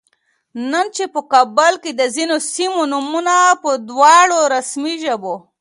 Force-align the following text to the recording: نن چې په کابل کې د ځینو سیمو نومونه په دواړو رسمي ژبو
نن 0.71 0.85
چې 0.95 1.03
په 1.13 1.21
کابل 1.33 1.73
کې 1.83 1.91
د 1.99 2.01
ځینو 2.15 2.35
سیمو 2.53 2.81
نومونه 2.91 3.35
په 3.63 3.71
دواړو 3.89 4.39
رسمي 4.55 4.95
ژبو 5.03 5.35